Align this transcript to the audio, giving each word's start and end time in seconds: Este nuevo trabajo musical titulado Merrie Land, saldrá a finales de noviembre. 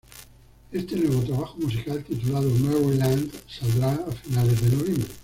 Este 0.71 0.95
nuevo 0.95 1.21
trabajo 1.21 1.59
musical 1.59 2.03
titulado 2.03 2.49
Merrie 2.49 2.95
Land, 2.97 3.35
saldrá 3.47 3.93
a 3.93 4.11
finales 4.11 4.59
de 4.67 4.75
noviembre. 4.77 5.11